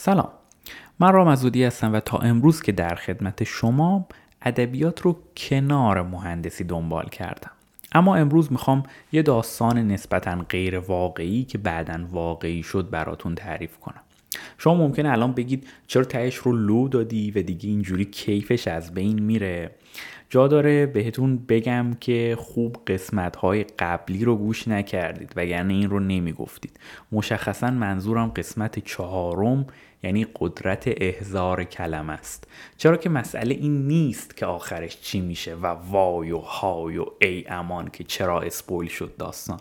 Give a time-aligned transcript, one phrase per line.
[0.00, 0.28] سلام.
[0.98, 4.06] من رام هستم و تا امروز که در خدمت شما
[4.42, 7.50] ادبیات رو کنار مهندسی دنبال کردم.
[7.92, 8.82] اما امروز می‌خوام
[9.12, 14.00] یه داستان نسبتا غیر واقعی که بعدا واقعی شد براتون تعریف کنم.
[14.58, 19.22] شما ممکنه الان بگید چرا تهش رو لو دادی و دیگه اینجوری کیفش از بین
[19.22, 19.70] میره؟
[20.30, 26.00] جا داره بهتون بگم که خوب قسمت های قبلی رو گوش نکردید وگرنه این رو
[26.00, 26.80] نمی‌گفتید.
[27.12, 29.66] مشخصا منظورم قسمت چهارم
[30.02, 32.46] یعنی قدرت احزار کلم است.
[32.76, 37.44] چرا که مسئله این نیست که آخرش چی میشه و وای و های و ای
[37.48, 39.60] امان که چرا اسپویل شد داستان.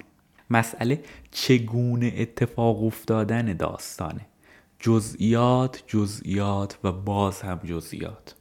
[0.49, 0.99] مسئله
[1.31, 4.25] چگونه اتفاق افتادن داستانه.
[4.79, 8.35] جزئیات جزئیات و باز هم جزئیات.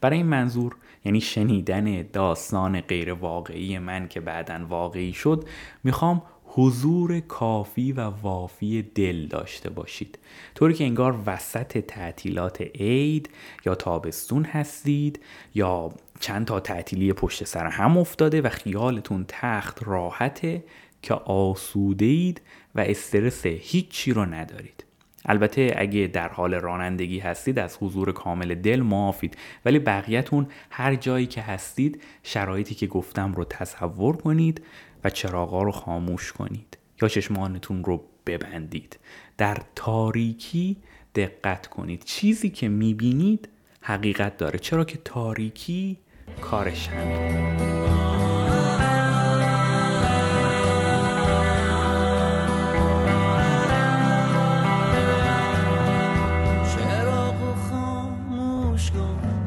[0.00, 5.48] برای این منظور یعنی شنیدن داستان غیر واقعی من که بعدا واقعی شد
[5.84, 10.18] می‌خوام حضور کافی و وافی دل داشته باشید.
[10.54, 13.30] طوری که انگار وسط تعطیلات عید
[13.66, 15.20] یا تابستون هستید
[15.54, 20.64] یا چند تا تعطیلی پشت سر هم افتاده و خیالتون تخت راحته
[21.02, 22.40] که آسوده اید
[22.74, 24.83] و استرس هیچی رو ندارید.
[25.24, 29.36] البته اگه در حال رانندگی هستید از حضور کامل دل معافید.
[29.64, 34.62] ولی بقیهتون هر جایی که هستید شرایطی که گفتم رو تصور کنید
[35.04, 38.98] و چراغا رو خاموش کنید یا چشمانتون رو ببندید.
[39.38, 40.76] در تاریکی
[41.14, 42.04] دقت کنید.
[42.04, 43.48] چیزی که می‌بینید
[43.80, 44.58] حقیقت داره.
[44.58, 45.98] چرا که تاریکی
[46.40, 48.33] کارش همینه.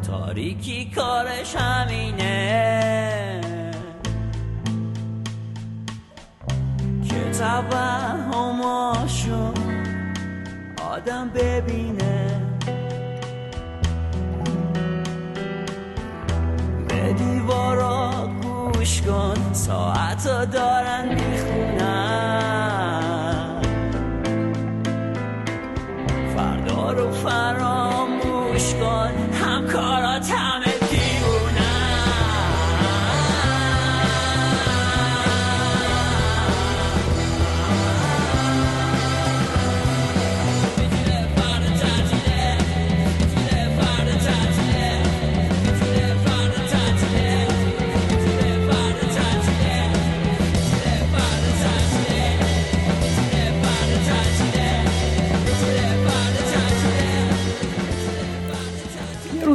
[0.08, 3.42] تاریکی کارش همینه.
[7.10, 9.54] که توهماشو
[10.92, 12.42] آدم ببینه.
[16.88, 21.17] به دیوارا گوش کن ساعت دارن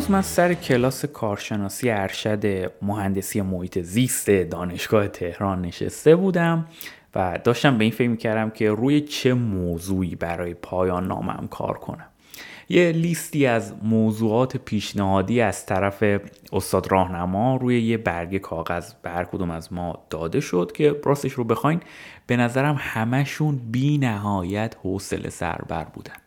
[0.03, 6.67] روز من سر کلاس کارشناسی ارشد مهندسی محیط زیست دانشگاه تهران نشسته بودم
[7.15, 12.07] و داشتم به این فکر کردم که روی چه موضوعی برای پایان نامم کار کنم.
[12.69, 16.05] یه لیستی از موضوعات پیشنهادی از طرف
[16.53, 21.45] استاد راهنما روی یه برگ کاغذ به کدوم از ما داده شد که راستش رو
[21.45, 21.81] بخواین
[22.27, 26.22] به نظرم همشون بی نهایت حوصله سربر بودن.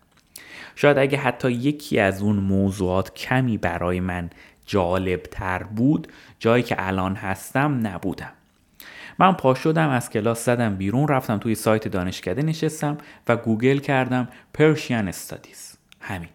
[0.75, 4.29] شاید اگه حتی یکی از اون موضوعات کمی برای من
[4.65, 6.07] جالب تر بود
[6.39, 8.33] جایی که الان هستم نبودم.
[9.19, 12.97] من پا شدم از کلاس زدم بیرون رفتم توی سایت دانشکده نشستم
[13.27, 16.29] و گوگل کردم Persian studies همین.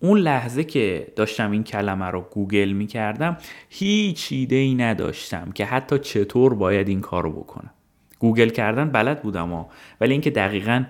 [0.00, 3.36] اون لحظه که داشتم این کلمه رو گوگل می کردم
[3.68, 7.70] هیچ ایده ای نداشتم که حتی چطور باید این کار رو بکنم.
[8.18, 9.66] گوگل کردن بلد بودم
[10.00, 10.84] ولی اینکه دقیقا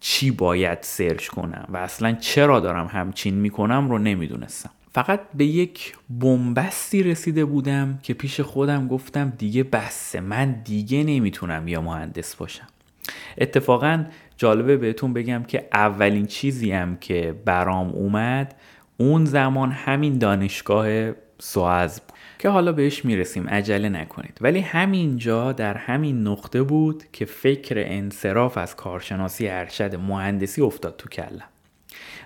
[0.00, 4.70] چی باید سرچ کنم و اصلا چرا دارم همچین می‌کنم رو نمی‌دونستم.
[4.92, 11.68] فقط به یک بنبستی رسیده بودم که پیش خودم گفتم دیگه بسه من دیگه نمی‌تونم
[11.68, 12.66] یا مهندس باشم.
[13.38, 14.04] اتفاقا
[14.36, 18.54] جالبه بهتون بگم که اولین چیزی هم که برام اومد
[18.96, 22.17] اون زمان همین دانشگاه سواز بود.
[22.38, 24.38] که حالا بهش می‌رسیم عجله نکنید.
[24.40, 31.08] ولی همینجا در همین نقطه بود که فکر انصراف از کارشناسی ارشد مهندسی افتاد تو
[31.08, 31.48] کلم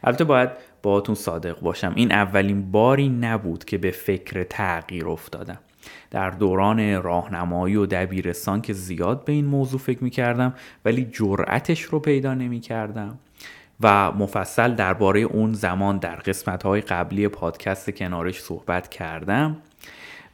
[0.05, 0.51] البته باید
[0.83, 5.59] باهاتون صادق باشم این اولین باری نبود که به فکر تغییر افتادم.
[6.11, 10.55] در دوران راهنمایی و دبیرستان که زیاد به این موضوع فکر می‌کردم
[10.85, 13.19] ولی جرأتش رو پیدا نمی‌کردم.
[13.81, 19.57] و مفصل درباره اون زمان در قسمت های قبلی پادکست کنارش صحبت کردم.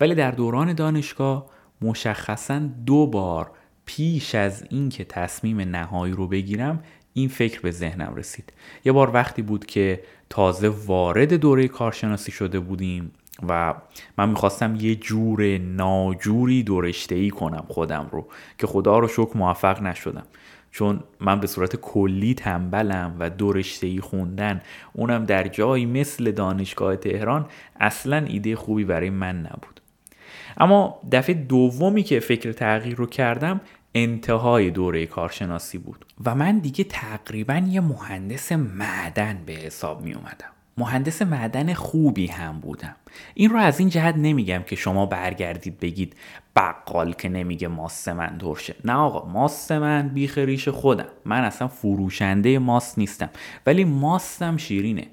[0.01, 1.47] ولی در دوران دانشگاه
[1.83, 3.51] مشخصا دو بار
[3.87, 8.53] پیش از اینکه تصمیم نهایی رو بگیرم این فکر به ذهنم رسید.
[8.85, 13.13] یه بار وقتی بود که تازه وارد دوره کارشناسی شده بودیم
[13.49, 13.75] و
[14.19, 18.27] من می‌خواستم یه جور ناجوری دورشته ای کنم خودم رو
[18.59, 20.27] که خدا رو شکر موفق نشدم.
[20.71, 24.61] چون من به صورت کلی تنبلم و دو رشته خوندن
[24.93, 27.47] اونم در جایی مثل دانشگاه تهران
[27.81, 29.78] اصلا ایده خوبی برای من نبود.
[30.59, 33.61] اما دفعه دومی که فکر تغییر رو کردم
[33.95, 40.51] انتهای دوره کارشناسی بود و من دیگه تقریبا یه مهندس معدن به حساب می اومدم.
[40.79, 42.97] مهندس معدن خوبی هم بودم.
[43.35, 46.17] این رو از این جهت نمیگم که شما برگردید بگید
[46.57, 48.75] بقال که نمیگه ماست من درشه.
[48.85, 51.09] نه آقا ماست من بیخ ریش خودم.
[51.25, 53.31] من اصلا فروشنده ماست نیستم.
[53.67, 55.07] ولی ماستم شیرینه.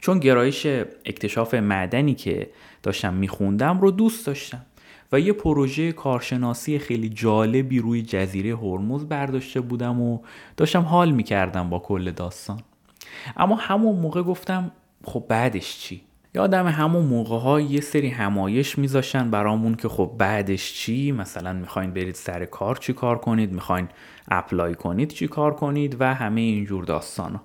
[0.00, 0.66] چون گرایش
[1.04, 2.50] اکتشاف معدنی که
[2.82, 4.66] داشتم میخوندم رو دوست داشتم.
[5.12, 10.18] و یه پروژه کارشناسی خیلی جالبی روی جزیره هرمز برداشته بودم و
[10.56, 12.60] داشتم حال می‌کردم با کل داستان.
[13.36, 14.72] اما همون موقع گفتم
[15.04, 16.00] خب بعدش چی؟
[16.34, 21.90] یادم همون موقع ها یه سری همایش میذاشتن برامون که خب بعدش چی؟ مثلا می‌خواین
[21.90, 23.88] برید سر کار چی کار کنید؟ می‌خواین
[24.28, 27.42] اپلای کنید چی کار کنید؟ و همه اینجور داستان ها.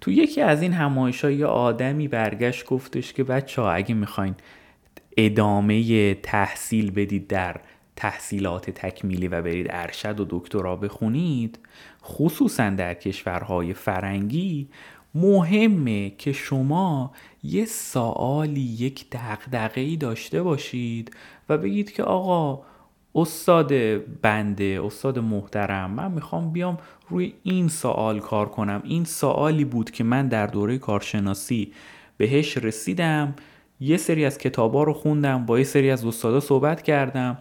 [0.00, 4.34] تو یکی از این همایش یه آدمی برگشت گفتش که بچه ها اگه می‌خواین
[5.16, 7.60] ادامه تحصیل بدید در
[7.96, 11.58] تحصیلات تکمیلی و برید ارشد و دکترا بخونید
[12.04, 14.68] خصوصا در کشورهای فرنگی
[15.14, 17.12] مهمه که شما
[17.42, 21.16] یه سوالی یک دقدقه داشته باشید
[21.48, 22.62] و بگید که آقا
[23.14, 23.72] استاد
[24.22, 26.78] بنده استاد محترم من می‌خوام بیام
[27.08, 28.82] روی این سوال کار کنم.
[28.84, 31.72] این سوالی بود که من در دوره کارشناسی
[32.16, 33.34] بهش رسیدم.
[33.80, 37.38] یه سری از کتابا رو خوندم با یه سری از استادا صحبت کردم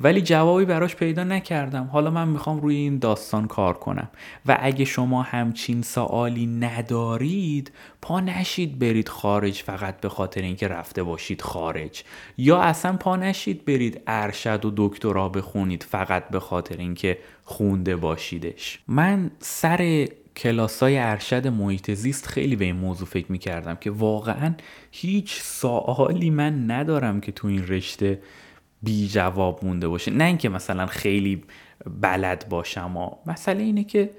[0.00, 1.84] ولی جوابی براش پیدا نکردم.
[1.92, 4.08] حالا من می‌خوام روی این داستان کار کنم.
[4.46, 7.72] و اگه شما همچین سوالی ندارید
[8.02, 12.02] پا نشید برید خارج فقط به خاطر اینکه رفته باشید خارج.
[12.38, 18.78] یا اصلا پا نشید برید ارشد و دکترا بخونید فقط به خاطر اینکه خونده باشیدش.
[18.88, 24.54] من سر کلاسای ارشد محیط زیست خیلی به این موضوع فکر می‌کردم که واقعا
[24.90, 28.22] هیچ سوالی من ندارم که تو این رشته
[28.82, 30.10] بی جواب مونده باشه.
[30.10, 31.44] نه اینکه مثلا خیلی
[32.00, 34.10] بلد باشم و مسئله اینه که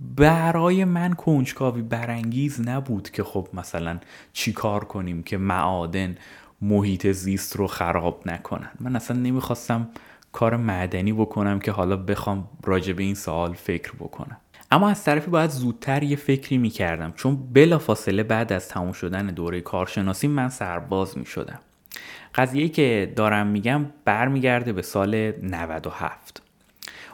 [0.00, 3.98] برای من کنجکاوی برانگیز نبود که خب مثلا
[4.32, 6.14] چی کار کنیم که معادن
[6.62, 8.70] محیط زیست رو خراب نکنن.
[8.80, 9.88] من اصلا نمی‌خواستم
[10.32, 14.36] کار معدنی بکنم که حالا بخوام راجع به این سوال فکر بکنم.
[14.70, 19.26] اما از طرفی باید زودتر یه فکری می‌کردم چون بلا فاصله بعد از تموم شدن
[19.26, 21.58] دوره کارشناسی من سرباز می‌شدم.
[22.34, 26.42] قضیه که دارم میگم برمیگرده به سال 97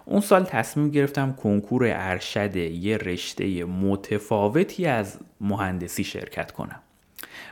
[0.05, 6.81] اون سال تصمیم گرفتم کنکور ارشد یه رشته متفاوتی از مهندسی شرکت کنم.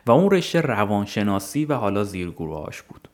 [0.06, 3.08] و اون رشته روانشناسی و حالا زیرگروهاش بود.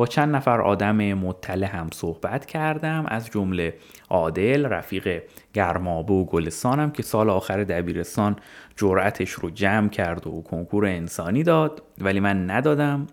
[0.00, 3.74] با چند نفر آدم مطلع هم صحبت کردم از جمله
[4.10, 5.22] عادل رفیق
[5.54, 8.36] گرمابه و گلستانم که سال آخر دبیرستان
[8.76, 11.82] جرأتش رو جمع کرد و کنکور انسانی داد.
[11.98, 13.06] ولی من ندادم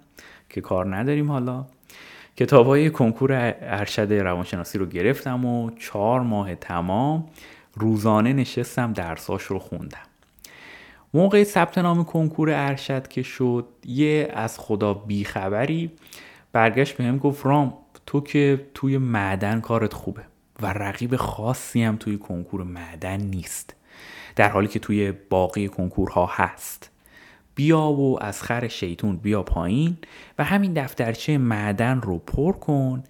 [0.50, 1.66] که کار نداریم حالا.
[2.38, 7.25] کتاب های کنکور ارشد روانشناسی رو گرفتم و چهار ماه تمام
[7.74, 10.07] روزانه نشستم درساش رو خوندم.
[11.13, 15.92] موقع ثبت نام کنکور ارشد که شد یه از خدا بیخبری
[16.52, 17.74] برگشت بهم گفت رام
[18.06, 20.22] تو که توی معدن کارت خوبه
[20.62, 23.76] و رقیب خاصی هم توی کنکور معدن نیست.
[24.36, 26.92] در حالی که توی باقی کنکورها هست.
[27.56, 29.98] بیا و از خر شیطون بیا پایین
[30.39, 33.04] و همین دفترچه معدن رو پر کن.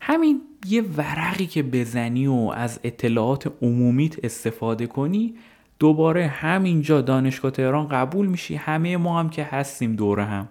[0.00, 5.34] همین یه ورقی که بزنی و از اطلاعات عمومیت استفاده کنی
[5.78, 8.54] دوباره همینجا دانشگاه تهران قبول میشی.
[8.54, 10.48] همه ما هم که هستیم دوره هم.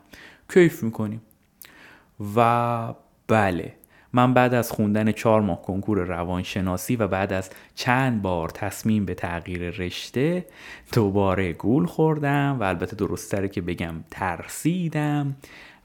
[0.54, 1.22] کیف می‌کنیم.
[2.36, 2.94] و
[3.28, 3.74] بله.
[4.14, 9.14] من بعد از خوندن چهار ماه کنکور روانشناسی و بعد از چند بار تصمیم به
[9.14, 10.46] تغییر رشته
[10.94, 15.36] دوباره گول خوردم و البته درستره که بگم ترسیدم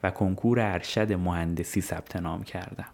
[0.03, 2.87] و کنکور ارشد مهندسی ثبت نام کردم.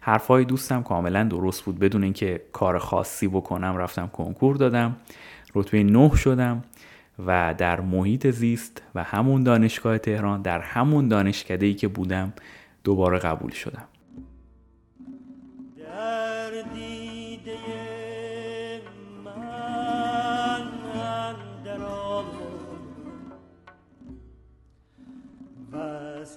[0.00, 1.78] حرفای دوستم کاملا درست بود.
[1.78, 4.96] بدون اینکه کار خاصی بکنم رفتم کنکور دادم.
[5.54, 6.62] رتبه نه شدم.
[7.18, 12.32] و در محیط زیست و همون دانشگاه تهران در همون دانشکده که بودم
[12.84, 13.88] دوباره قبول شدم.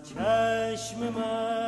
[0.03, 1.66] چشم من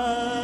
[0.00, 0.39] از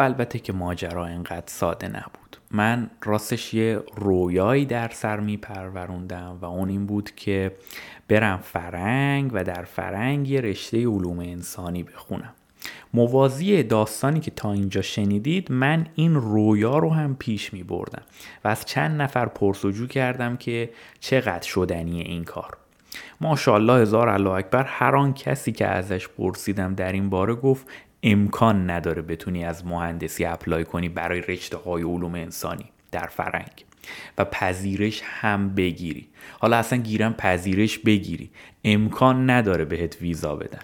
[0.00, 2.36] البته که ماجرا اینقدر ساده نبود.
[2.50, 7.52] من راستش یه رویایی در سر می پروروندم و اون این بود که
[8.08, 12.34] برم فرنگ و در فرنگ یه رشته علوم انسانی بخونم.
[12.94, 18.02] موازی داستانی که تا اینجا شنیدید من این رویا رو هم پیش می بردم
[18.44, 22.56] و از چند نفر پرسجو کردم که چقدر شدنی این کار.
[23.20, 27.66] ماشاءالله هزار الله اکبر هر آن کسی که ازش پرسیدم در این باره گفت
[28.02, 33.64] امکان نداره بتونی از مهندسی اپلای کنی برای رشته های علوم انسانی در فرنگ
[34.18, 36.08] و پذیرش هم بگیری.
[36.38, 38.30] حالا اصلا گیرم پذیرش بگیری.
[38.64, 40.62] امکان نداره بهت ویزا بدن.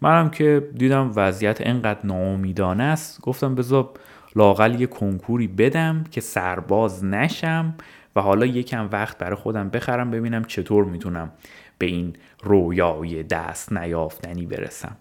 [0.00, 3.20] منم که دیدم وضعیت انقدر ناامیدانه است.
[3.20, 3.90] گفتم بذار
[4.36, 7.74] لاقل یه کنکوری بدم که سرباز نشم
[8.16, 11.32] و حالا یکم وقت برای خودم بخرم ببینم چطور می‌تونم
[11.78, 14.96] به این رویای دست نیافتنی برسم.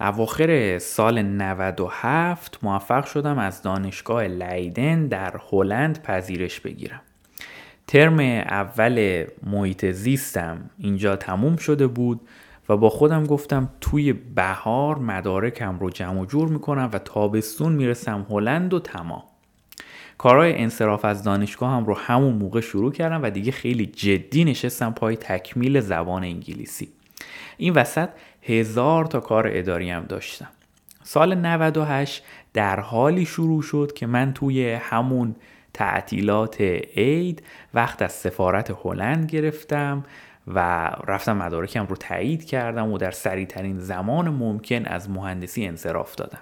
[0.00, 7.00] اواخر سال 97 موفق شدم از دانشگاه لیدن در هلند پذیرش بگیرم.
[7.86, 12.20] ترم اول محیط زیستم اینجا تموم شده بود
[12.68, 18.74] و با خودم گفتم توی بهار مدارکم رو جمع جور می‌کنم و تابستون می‌رسم هلند
[18.74, 19.22] و تمام.
[20.18, 24.92] کارهای انصراف از دانشگاه هم رو همون موقع شروع کردم و دیگه خیلی جدی نشستم
[24.92, 26.88] پای تکمیل زبان انگلیسی.
[27.56, 28.08] این وسط
[28.42, 30.48] هزار تا کار اداری هم داشتم.
[31.02, 35.36] سال 98 در حالی شروع شد که من توی همون
[35.74, 36.60] تعطیلات
[36.96, 37.42] عید
[37.74, 40.04] وقت از سفارت هلند گرفتم
[40.46, 46.40] و رفتم مدارکم رو تایید کردم و در سریعترین زمان ممکن از مهندسی انصراف دادم.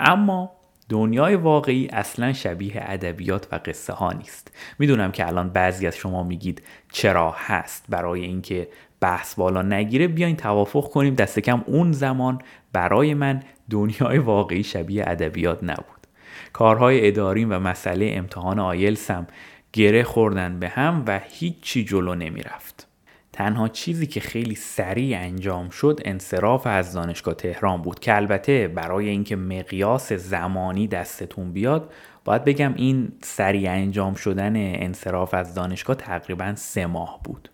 [0.00, 0.50] اما
[0.88, 4.50] دنیای واقعی اصلا شبیه ادبیات و قصه ها نیست.
[4.78, 6.62] می‌دونم که الان بعضی از شما میگید
[6.92, 8.68] چرا هست برای اینکه
[9.00, 11.14] بحث بالا نگیره بیاین توافق کنیم.
[11.14, 12.38] دست کم اون زمان
[12.72, 16.06] برای من دنیای واقعی شبیه ادبیات نبود.
[16.52, 19.26] کارهای اداریم و مسئله امتحان آیلسم
[19.72, 22.88] گره خوردن به هم و هیچی جلو نمی‌رفت.
[23.32, 29.08] تنها چیزی که خیلی سریع انجام شد انصراف از دانشگاه تهران بود که البته برای
[29.08, 31.92] اینکه مقیاس زمانی دستتون بیاد
[32.24, 37.48] باید بگم این سریع انجام شدن انصراف از دانشگاه تقریبا سه ماه بود.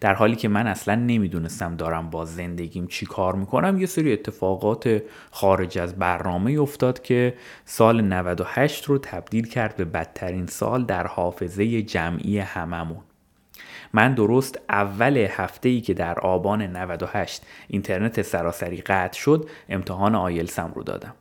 [0.00, 5.02] در حالی که من اصلا نمی‌دونستم دارم با زندگیم چی کار می‌کنم یه سری اتفاقات
[5.30, 7.34] خارج از برنامه افتاد که
[7.64, 13.00] سال 98 رو تبدیل کرد به بدترین سال در حافظه جمعی هممون.
[13.92, 20.72] من درست اول هفته ای که در آبان 98 اینترنت سراسری قطع شد امتحان آیلسم
[20.74, 21.14] رو دادم.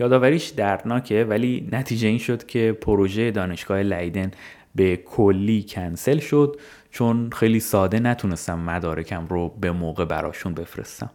[0.00, 4.30] یادآوریش دردناکه ولی نتیجه این شد که پروژه دانشگاه لیدن
[4.74, 6.60] به کلی کنسل شد.
[6.92, 11.10] چون خیلی ساده نتونستم مدارکم رو به موقع براشون بفرستم.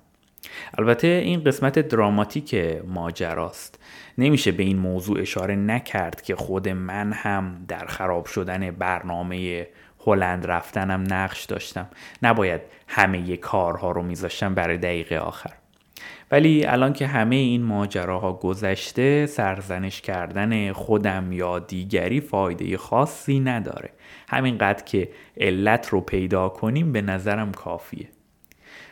[0.77, 2.55] البته این قسمت دراماتیک
[2.87, 3.79] ماجراست.
[4.17, 9.67] نمیشه به این موضوع اشاره نکرد که خود من هم در خراب شدن برنامه
[10.05, 11.87] هلند رفتنم نقش داشتم.
[12.23, 15.53] نباید همه کارها رو میذاشتم برای دقیقه آخر.
[16.31, 23.89] ولی الان که همه این ماجراها گذشته سرزنش کردن خودم یا دیگری فایده خاصی نداره.
[24.27, 28.07] همینقدر که علت رو پیدا کنیم به نظرم کافیه.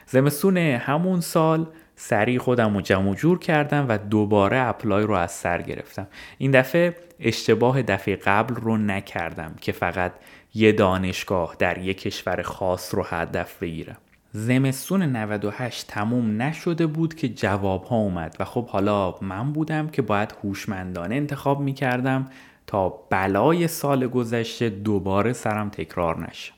[0.06, 5.62] زمستون همون سال سریع خودم رو جمع جور کردم و دوباره اپلای رو از سر
[5.62, 6.08] گرفتم.
[6.38, 10.12] این دفعه اشتباه دفعه قبل رو نکردم که فقط
[10.54, 13.98] یه دانشگاه در یک کشور خاص رو هدف بگیرم.
[14.32, 20.02] زمستون 98 تموم نشده بود که جواب ها اومد و خب حالا من بودم که
[20.02, 22.26] باید هوشمندانه انتخاب می کردم
[22.68, 26.54] تا بلای سال گذشته دوباره سرم تکرار نشه.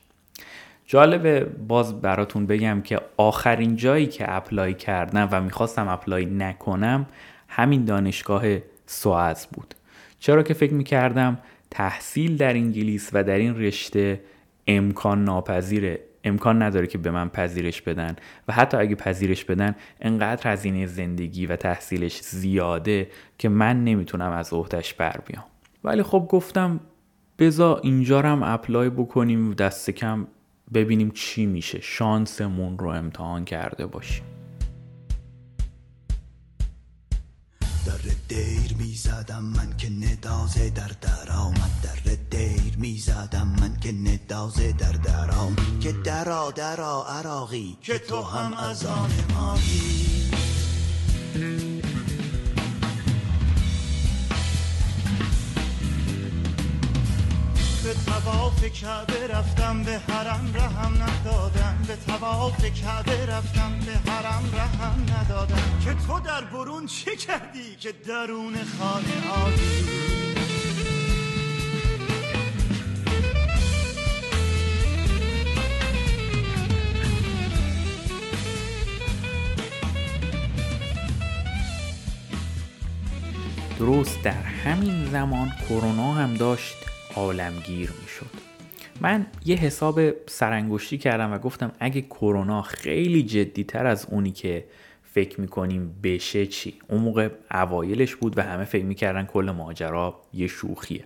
[0.86, 7.06] جالبه باز براتون بگم که آخرین جایی که apply کردم و می‌خواستم apply نکنم
[7.48, 8.42] همین دانشگاه
[8.86, 9.74] SOAS بود.
[10.20, 11.38] چرا که فکر می‌کردم
[11.70, 14.20] تحصیل در انگلیس و در این رشته
[14.66, 18.16] امکان ناپذیره امکان نداره که به من پذیرش بدن
[18.48, 24.52] و حتی اگه پذیرش بدن انقدر هزینه زندگی و تحصیلش زیاده که من نمی‌تونم از
[24.52, 25.44] عهدش بر بیام.
[25.84, 26.80] ولی خب گفتم
[27.38, 30.26] بزا اینجا هم اپلای بکنیم و دست کم
[30.74, 31.80] ببینیم چی میشه.
[31.80, 34.24] شانسمون رو امتحان کرده باشیم.
[37.86, 44.72] در دیر می‌زدم من که ندازه در در آمد در دیر می‌زدم من که ندازه
[44.72, 50.08] در در آمد که درا درا عراقی که تو هم از آن مایی
[57.88, 61.78] به تواف کعبه رفتم به حرم رحم ندادم.
[61.88, 65.80] به تواف کعبه رفتم به حرم رحم ندادم.
[65.84, 69.84] که تو در برون چه کردی؟ که درون خانه عادی
[83.78, 86.87] درست در همین زمان کرونا هم داشت.
[87.16, 88.48] عالمگیر می‌شد.
[89.00, 94.64] من یه حساب سرانگشتی کردم و گفتم اگه کرونا خیلی جدیتر از اونی که
[95.02, 100.46] فکر می‌کنیم بشه چی؟ اون موقع اوایلش بود و همه فکر می‌کردن کل ماجرا یه
[100.46, 101.04] شوخیه.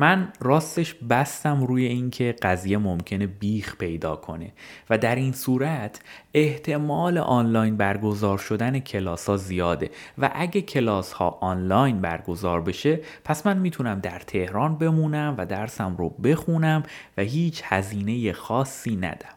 [0.00, 4.52] من راستش بستم روی اینکه قضیه ممکنه بیخ پیدا کنه
[4.90, 6.00] و در این صورت
[6.34, 13.46] احتمال آنلاین برگزار شدن کلاس ها زیاده و اگه کلاس ها آنلاین برگزار بشه پس
[13.46, 16.82] من می‌تونم در تهران بمونم و درسم رو بخونم
[17.16, 19.34] و هیچ هزینه خاصی ندم.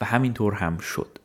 [0.00, 1.18] و همینطور هم شد.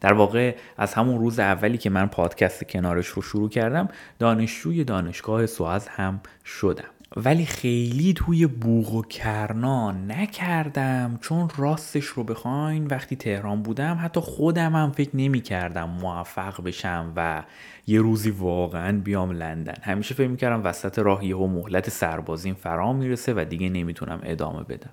[0.00, 5.46] در واقع از همون روز اولی که من پادکست کنارش رو شروع کردم دانشجوی دانشگاه
[5.46, 6.97] سوئز هم شدم.
[7.16, 14.20] ولی خیلی توی بوغ و کرنا نکردم چون راستش رو بخواین وقتی تهران بودم حتی
[14.20, 17.42] خودم هم فکر نمی کردم موفق بشم و
[17.86, 19.74] یه روزی واقعا بیام لندن.
[19.82, 24.92] همیشه فکر می‌کردم وسط راه یهو مهلت سربازیم فرام می‌رسه و دیگه نمی‌تونم ادامه بدم.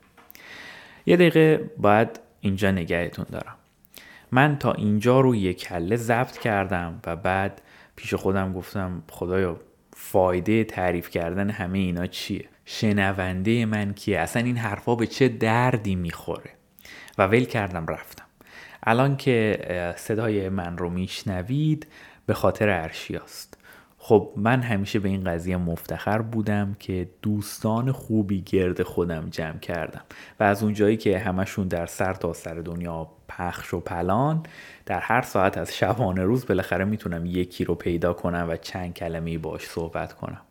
[1.05, 3.55] یه دقیقه باید اینجا نگهتون دارم.
[4.31, 7.61] من تا اینجا رو یک کله ضبط کردم و بعد
[7.95, 9.59] پیش خودم گفتم خدایا
[9.97, 15.95] فایده تعریف کردن همه اینا چیه؟ شنونده من کیه؟ اصلا این حرفا به چه دردی
[15.95, 16.49] می‌خوره؟
[17.17, 18.25] و ول کردم رفتم.
[18.83, 19.59] الان که
[19.97, 21.87] صدای من رو میشنوید
[22.25, 23.57] به خاطر ارشیاست
[23.97, 30.01] خب من همیشه به این قضیه مفتخر بودم که دوستان خوبی گرد خودم جمع کردم.
[30.39, 34.43] و از اونجایی که همشون در سر تا سر دنیا پخش و پلان.
[34.85, 39.37] در هر ساعت از شبانه روز بالاخره می‌تونم یکی رو پیدا کنم و چند کلمه
[39.37, 40.41] باش صحبت کنم.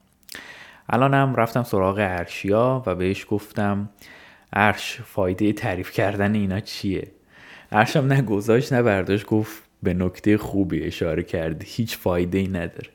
[0.88, 3.88] الانم رفتم سراغ ارشیا و بهش گفتم
[4.52, 7.10] ارش فایده تعریف کردن اینا چیه؟
[7.72, 12.88] ارشم نه گذاشت نه برداشت گفت به نکته خوبی اشاره کردی هیچ فایده ای نداره.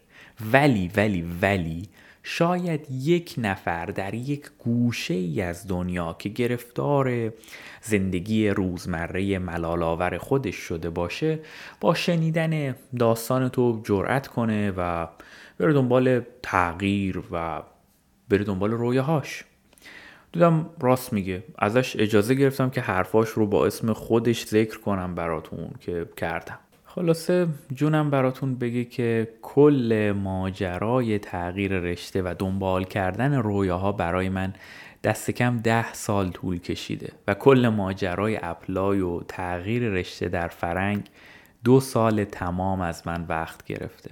[0.51, 1.89] ولی ولی ولی
[2.31, 7.33] شاید یک نفر در یک گوشه ای از دنیا که گرفتار
[7.81, 11.39] زندگی روزمره ملالاور خودش شده باشه
[11.79, 15.07] با شنیدن داستان تو جرأت کنه و
[15.59, 17.61] بره دنبال تغییر و
[18.29, 19.43] بره دنبال رویاهاش.
[20.31, 21.43] دیدم راست میگه.
[21.57, 26.59] ازش اجازه گرفتم که حرفاش رو با اسم خودش ذکر کنم براتون که کردم.
[26.95, 34.53] خلاصه جونم براتون بگه که کل ماجرای تغییر رشته و دنبال کردن رویاها برای من
[35.03, 41.03] دست کم ده سال طول کشیده و کل ماجرای اپلای و تغییر رشته در فرنگ
[41.63, 44.11] دو سال تمام از من وقت گرفته.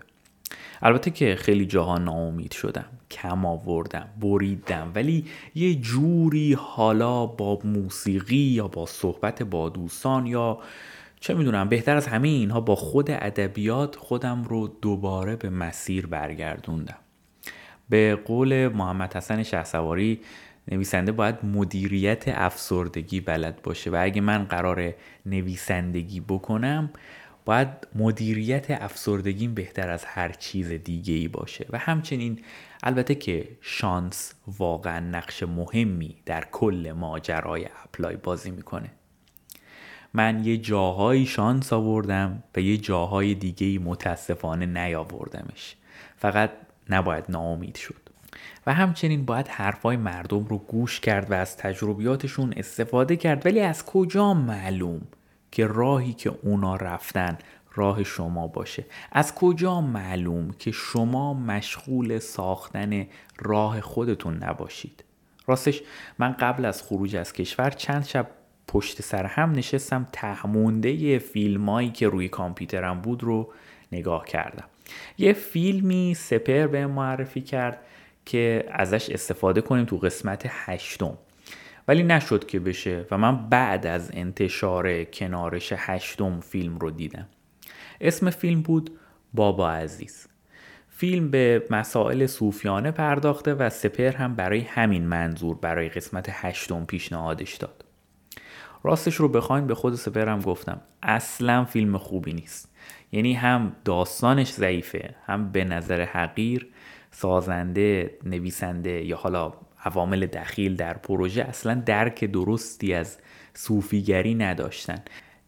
[0.82, 8.36] البته که خیلی جاها ناامید شدم کم آوردم بریدم ولی یه جوری حالا با موسیقی
[8.36, 10.60] یا با صحبت با دوستان یا
[11.20, 16.98] چه می‌دونم بهتر از همه اینها با خود ادبیات خودم رو دوباره به مسیر برگردوندم.
[17.90, 20.22] به قول محمد حسن شهسواری
[20.72, 24.94] نویسنده باید مدیریت افسردگی بلد باشه و اگه من قرار
[25.26, 26.90] نویسندگی بکنم
[27.46, 31.66] باید مدیریت افسردگیم بهتر از هر چیز دیگه ای باشه.
[31.70, 32.40] و همچنین
[32.84, 38.92] البته که شانس واقعا نقش مهمی در کل ماجرای اپلای بازی می‌کنه.
[40.14, 45.76] من یه جاهایی شانس آوردم و یه جاهای دیگه متاسفانه نیاوردمش.
[46.18, 46.52] فقط
[46.90, 48.10] نباید ناامید شد.
[48.68, 53.46] و همچنین باید حرفای مردم رو گوش کرد و از تجربیاتشون استفاده کرد.
[53.46, 55.02] ولی از کجا معلوم
[55.52, 57.38] که راهی که اونا رفتن
[57.76, 63.08] راه شما باشه؟ از کجا معلوم که شما مشغول ساختن
[63.40, 65.04] راه خودتون نباشید؟
[65.48, 65.82] راستش
[66.20, 68.28] من قبل از خروج از کشور چند شب
[68.68, 73.54] پشت سر هم نشستم تهمونده فیلمایی که روی کامپیوترم بود رو
[73.92, 74.66] نگاه کردم.
[75.18, 77.80] یه فیلمی سپر به معرفی کرد
[78.26, 81.18] که ازش استفاده کنیم تو قسمت هشتم.
[81.88, 87.28] ولی نشد که بشه و من بعد از انتشار کنارش هشتم فیلم رو دیدم.
[88.02, 89.00] اسم فیلم بود
[89.34, 90.28] بابا عزیز.
[90.90, 97.56] فیلم به مسائل صوفیانه پرداخته و سپر هم برای همین منظور برای قسمت هشتم پیشنهادش
[97.56, 97.77] داد.
[98.84, 100.82] راستش رو بخواین به خود سپرم گفتم.
[101.04, 102.74] اصلا فیلم خوبی نیست.
[103.12, 106.68] یعنی هم داستانش ضعیفه هم به نظر حقیر
[107.12, 109.54] سازنده نویسنده یا حالا
[109.86, 113.18] عوامل دخیل در پروژه اصلا درک درستی از
[113.54, 115.00] صوفیگری نداشتن.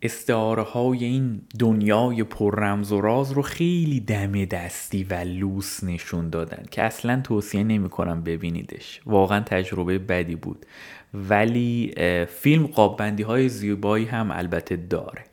[0.02, 6.30] استعاره های این دنیای پر رمز و راز رو خیلی دم دستی و لوس نشون
[6.30, 9.02] دادن که اصلا توصیه نمی کنم ببینیدش.
[9.06, 10.66] واقعا تجربه بدی بود.
[11.14, 11.94] ولی
[12.26, 15.24] فیلم قاببندی های زیبایی هم البته داره.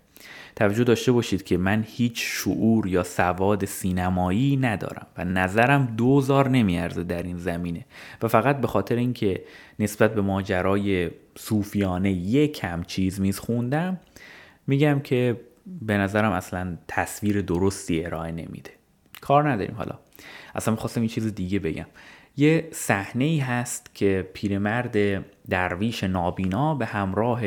[0.57, 7.05] توجه داشته باشید که من هیچ شعور یا سواد سینمایی ندارم و نظرم دوزار نمیارزه
[7.05, 7.85] در این زمینه.
[8.23, 9.45] و فقط به خاطر اینکه
[9.79, 13.99] نسبت به ماجرای صوفیانه یک کم چیز میز خوندم
[14.67, 18.71] میگم که به نظرم اصلا تصویر درستی ارائه نمیده.
[19.21, 19.99] کار نداریم حالا.
[20.55, 21.87] اصلا می‌خواستم این چیز دیگه بگم.
[22.37, 27.41] یه صحنه ای هست که پیرمرد درویش نابینا به همراه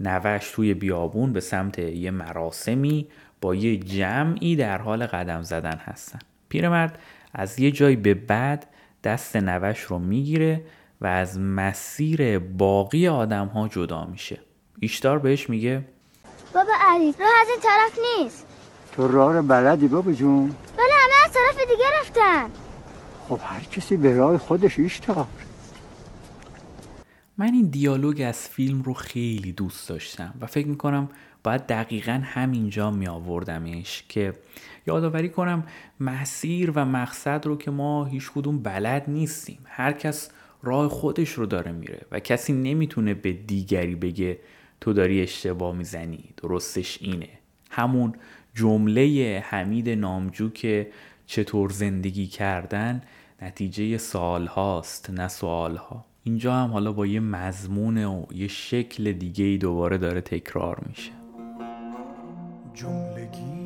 [0.00, 3.08] نوش توی بیابون به سمت یه مراسمی
[3.40, 6.18] با یه جمعی در حال قدم زدن هستن.
[6.48, 6.98] پیرمرد
[7.34, 8.66] از یه جای به بعد
[9.04, 10.62] دست نوش رو می‌گیره
[11.00, 14.38] و از مسیر باقی آدم ها جدا میشه.
[14.80, 15.84] ایشتار بهش میگه
[16.56, 18.46] بابا علی راه از این طرف نیست.
[18.92, 20.54] تو راه رو بلدی بابا جون.
[20.78, 22.50] ولی همه از طرف دیگه رفتن.
[23.28, 25.26] خب هر کسی به راه خودش ایشتار.
[27.38, 31.08] من این دیالوگ از فیلم رو خیلی دوست داشتم و فکر می‌کنم
[31.44, 34.32] باید دقیقا همینجا می آوردمش که
[34.86, 35.64] یادآوری کنم
[36.00, 39.58] مسیر و مقصد رو که ما هیچ کدوم بلد نیستیم.
[39.64, 40.30] هر کس
[40.62, 44.38] راه خودش رو داره میره و کسی نمی‌تونه به دیگری بگه
[44.80, 46.24] تو داری اشتباه می‌زنی.
[46.36, 47.28] درستش اینه.
[47.70, 48.14] همون
[48.54, 50.90] جمله حمید نامجو که
[51.26, 53.02] چطور زندگی کردن
[53.42, 59.12] نتیجه سال هاست نه سوال ها اینجا هم حالا با یه مضمون و یه شکل
[59.12, 61.10] دیگه ای دوباره داره تکرار میشه.
[62.74, 63.56] جملگی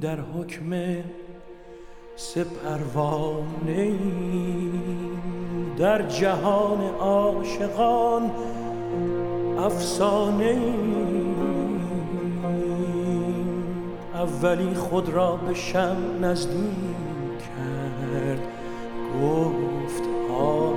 [0.00, 1.02] در حکم
[2.16, 3.98] سه پروانه
[5.78, 8.30] در جهان عاشقان
[9.64, 10.58] افسانه
[14.14, 18.40] اولی خود را به شم نزدیک کرد.
[19.22, 20.74] گفت حال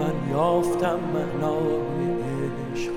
[0.00, 2.14] من یافتم معنای
[2.72, 2.92] عشق.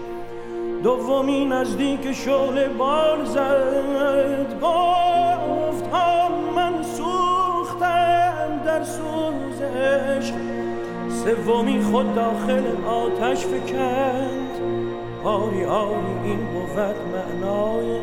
[0.84, 4.60] دومی نزدیک شعله بال زد.
[4.62, 10.34] گفت ها من سوختم در سوزش.
[11.10, 14.33] سومی خود داخل آتش فکند
[15.24, 16.80] آری آری این بود
[17.14, 18.00] معنای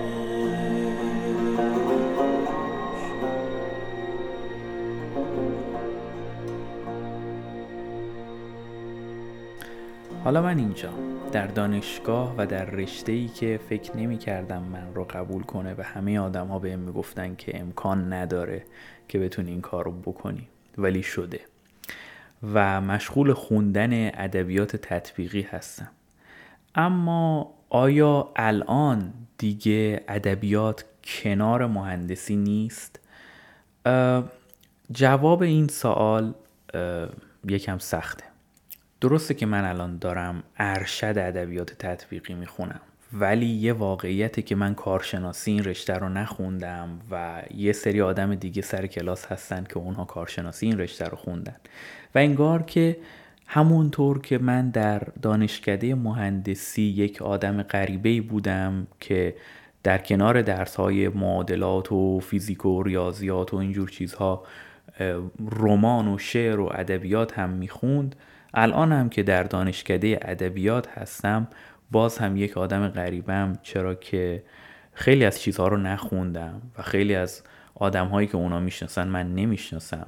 [10.24, 10.88] حالا من اینجا
[11.32, 15.82] در دانشگاه و در رشته ای که فکر نمی کردم من رو قبول کنه و
[15.82, 18.64] همه آدم ها بهم می‌گفتن که امکان نداره
[19.08, 21.40] که بتونی این کار رو بکنی ولی شده.
[22.54, 25.90] و مشغول خوندن ادبیات تطبیقی هستم.
[26.74, 33.00] اما آیا الان دیگه ادبیات کنار مهندسی نیست؟
[34.92, 36.34] جواب این سوال
[37.48, 38.24] یکم سخته
[39.00, 42.80] درسته که من الان دارم ارشد ادبیات تطبیقی می‌خونم
[43.12, 48.62] ولی یه واقعیته که من کارشناسی این رشته رو نخوندم و یه سری آدم دیگه
[48.62, 51.56] سر کلاس هستن که اونها کارشناسی این رشته رو خوندن
[52.14, 52.96] و انگار که
[53.52, 59.36] همونطور که من در دانشکده مهندسی یک آدم غریبه بودم که
[59.82, 64.44] در کنار درس های معادلات و فیزیک و ریاضیات و اینجور چیزها
[65.50, 68.16] رمان و شعر و ادبیات هم می‌خوند
[68.54, 71.48] الان هم که در دانشکده ادبیات هستم
[71.90, 74.42] باز هم یک آدم غریبم چرا که
[74.92, 77.42] خیلی از چیزها رو نخوندم و خیلی از
[77.74, 80.06] آدم هایی که اونا می‌شناسن من نمی‌شناسم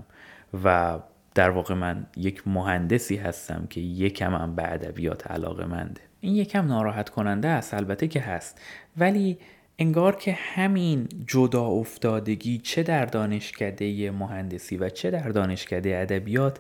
[0.64, 0.98] و
[1.34, 6.00] در واقع من یک مهندسی هستم که یکم هم به ادبیات علاقه منده.
[6.20, 8.60] این یکم ناراحت کننده است البته که هست.
[8.96, 9.38] ولی
[9.78, 16.58] انگار که همین جدا افتادگی چه در دانشکده مهندسی و چه در دانشکده ادبیات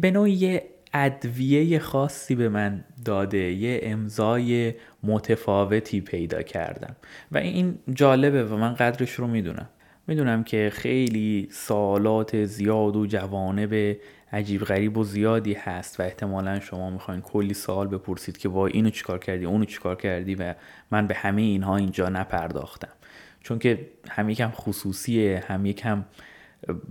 [0.00, 0.62] به نوعی یه
[0.94, 6.96] ادویه خاصی به من داده یه امضای متفاوتی پیدا کردم.
[7.32, 9.68] و این جالبه و من قدرش رو می‌دونم.
[10.08, 13.96] می‌دونم که خیلی سالات زیاد و جوانب
[14.32, 18.90] عجیب غریب و زیادی هست و احتمالا شما می‌خواین کلی سوال بپرسید که وای اینو
[18.90, 20.54] چیکار کردی؟ اونو چیکار کردی؟ و
[20.90, 22.92] من به همه اینها اینجا نپرداختم.
[23.40, 26.04] چون که هم یکم خصوصیه هم یکم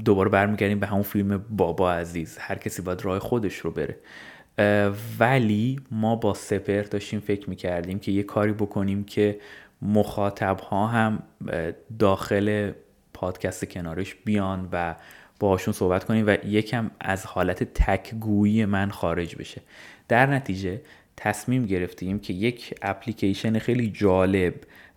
[0.06, 2.38] دوباره برمیگردیم به همون فیلم بابا عزیز.
[2.40, 3.98] هر کسی باید راه خودش رو بره.
[5.20, 9.40] ولی ما با سپر داشتیم فکر می‌کردیم که یه کاری بکنیم که
[9.82, 11.24] مخاطب ها هم
[12.00, 12.72] داخل
[13.20, 14.96] پادکست کنارش بیان و
[15.40, 19.62] باشون صحبت کنیم و یکم از حالت تکگویی من خارج بشه.
[20.08, 20.82] در نتیجه
[21.18, 24.54] تصمیم گرفتیم که یک اپلیکیشن خیلی جالب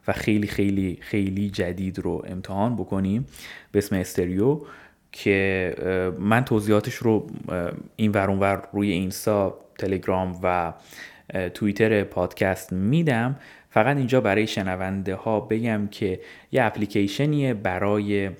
[0.08, 3.26] و خیلی خیلی خیلی جدید رو امتحان بکنیم
[3.72, 4.60] به اسم Stereo
[5.12, 5.74] که
[6.18, 7.26] من توضیحاتش رو
[7.96, 10.72] این ور روی اینستا تلگرام و
[11.54, 13.36] توییتر پادکست میدم.
[13.70, 16.20] فقط اینجا برای شنونده ها بگم که
[16.52, 18.30] یه اپلیکیشنیه برای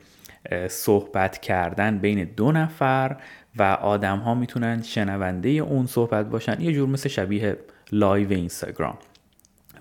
[0.69, 3.17] صحبت کردن بین دو نفر
[3.57, 6.61] و آدم ها می‌تونن شنونده اون صحبت باشن.
[6.61, 7.57] یه جور مثل شبیه
[7.93, 8.99] live اینستاگرام.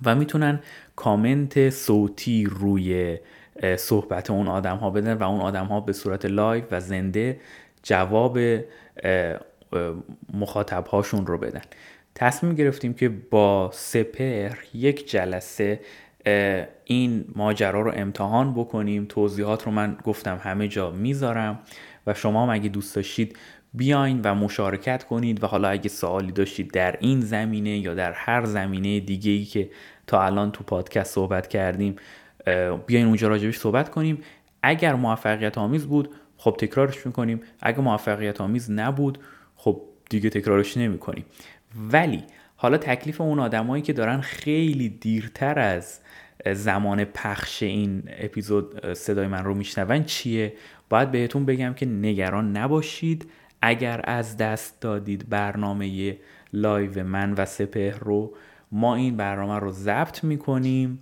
[0.06, 0.60] و می‌تونن
[0.96, 3.18] کامنت صوتی روی
[3.78, 7.40] صحبت اون آدم ها بدن و اون آدم ها به صورت live و زنده
[7.84, 8.40] جواب
[10.34, 11.62] مخاطب هاشون رو بدن.
[12.20, 15.80] تصمیم گرفتیم که با سپهر یک جلسه
[16.86, 19.06] این ماجرا رو امتحان بکنیم.
[19.10, 21.60] توضیحات رو من گفتم همه جا می‌ذارم
[22.08, 23.38] و شما هم اگه دوست داشتید
[23.74, 28.46] بیاین و مشارکت کنید و حالا اگه سوالی داشتید در این زمینه یا در هر
[28.46, 29.70] زمینه دیگه ای که
[30.08, 31.96] تا الان تو پادکست صحبت کردیم
[32.86, 34.18] بیاین اونجا راجبش صحبت کنیم.
[34.64, 37.42] اگر موفقیت آمیز بود خب تکرارش می‌کنیم.
[37.62, 39.18] اگر موفقیت آمیز نبود
[39.56, 41.26] خب دیگه تکرارش نمی‌کنیم.
[41.76, 42.24] ولی
[42.56, 46.00] حالا تکلیف اون آدمایی که دارن خیلی دیرتر از
[46.54, 50.54] زمان پخش این اپیزود صدای من رو میشنون چیه؟
[50.90, 53.32] باید بهتون بگم که نگران نباشید.
[53.62, 56.18] اگر از دست دادید برنامه
[56.54, 58.34] live من و سپهر رو
[58.72, 61.00] ما این برنامه رو ضبط می‌کنیم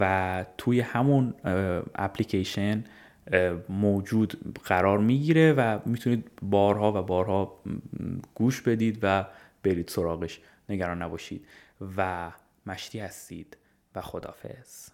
[0.00, 1.34] و توی همون
[1.94, 2.84] اپلیکیشن
[3.68, 7.58] موجود قرار می‌گیره و می‌تونید بارها و بارها
[8.34, 9.24] گوش بدید و
[9.66, 10.40] برید سراغش.
[10.68, 11.46] نگران نباشید.
[11.96, 12.32] و
[12.66, 13.56] مشتی هستید.
[13.94, 14.88] و خدافظ